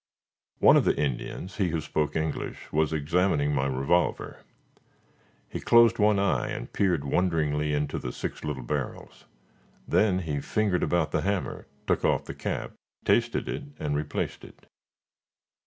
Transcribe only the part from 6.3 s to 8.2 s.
and peered wonderingly into the